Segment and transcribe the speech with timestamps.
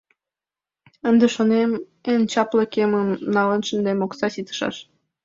[1.09, 1.71] «Ынде,— шонем,—
[2.11, 4.75] эн чапле кемым налын шындем, окса ситышаш».